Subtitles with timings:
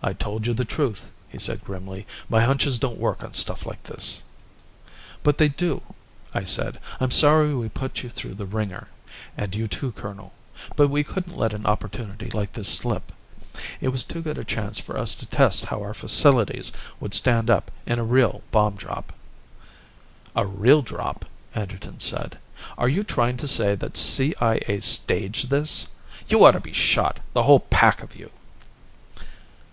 [0.00, 2.06] "I told you the truth," he said grimly.
[2.30, 4.22] "My hunches don't work on stuff like this."
[5.22, 5.82] "But they do,"
[6.32, 6.78] I said.
[6.98, 8.88] "I'm sorry we put you through the wringer
[9.36, 10.34] and you too, colonel
[10.76, 13.12] but we couldn't let an opportunity like this slip.
[13.82, 17.50] It was too good a chance for us to test how our facilities would stand
[17.50, 19.12] up in a real bomb drop."
[20.34, 22.38] "A real drop?" Anderton said.
[22.78, 25.88] "Are you trying to say that CIA staged this?
[26.28, 28.30] You ought to be shot, the whole pack of you!"